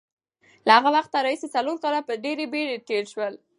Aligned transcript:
له 0.67 0.71
هغه 0.77 0.89
وخته 0.97 1.17
راهیسې 1.25 1.47
څلور 1.55 1.77
کاله 1.83 2.01
په 2.07 2.13
ډېرې 2.23 2.45
بېړې 2.53 2.77
تېر 2.87 3.03
شول. 3.11 3.33